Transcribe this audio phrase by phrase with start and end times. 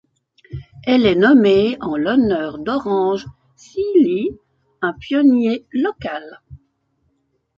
[0.83, 4.31] Elle est nommée en l'honneur d'Orange Seely,
[4.81, 6.41] un pionnier local.